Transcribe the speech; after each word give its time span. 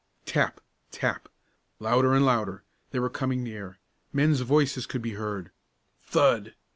Tap! 0.25 0.59
tap! 0.89 1.29
louder 1.79 2.15
and 2.15 2.25
louder; 2.25 2.63
they 2.89 2.97
were 2.97 3.07
coming 3.07 3.43
near, 3.43 3.77
men's 4.11 4.39
voices 4.41 4.87
could 4.87 5.03
be 5.03 5.13
heard; 5.13 5.51
thud! 6.01 6.55